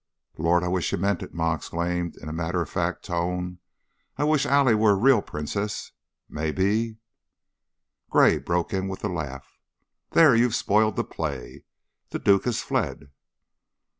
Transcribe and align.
"Lord! 0.39 0.63
I 0.63 0.67
wish 0.67 0.91
you 0.91 0.97
meant 0.97 1.21
it!" 1.21 1.31
Ma 1.31 1.53
exclaimed, 1.53 2.15
in 2.17 2.27
a 2.27 2.33
matter 2.33 2.59
of 2.59 2.67
fact 2.71 3.05
tone. 3.05 3.59
"I 4.17 4.23
wish 4.23 4.47
Allie 4.47 4.73
was 4.73 4.93
a 4.93 4.95
real 4.95 5.21
princess. 5.21 5.91
Mebbe" 6.27 6.97
Gray 8.09 8.39
broke 8.39 8.73
in 8.73 8.87
with 8.87 9.03
a 9.03 9.07
laugh. 9.09 9.59
"There! 10.13 10.33
You've 10.35 10.55
spoiled 10.55 10.95
the 10.95 11.03
play. 11.03 11.65
The 12.09 12.17
duke 12.17 12.45
has 12.45 12.61
fled." 12.61 13.11